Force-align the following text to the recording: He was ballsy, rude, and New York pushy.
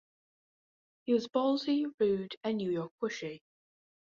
He 1.03 1.13
was 1.13 1.27
ballsy, 1.27 1.85
rude, 1.99 2.35
and 2.43 2.57
New 2.57 2.71
York 2.71 2.91
pushy. 2.99 3.43